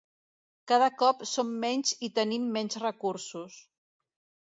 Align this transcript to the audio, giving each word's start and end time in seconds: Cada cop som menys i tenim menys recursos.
Cada 0.71 0.87
cop 1.01 1.21
som 1.33 1.53
menys 1.65 1.93
i 2.09 2.11
tenim 2.19 2.51
menys 2.59 2.83
recursos. 2.89 3.63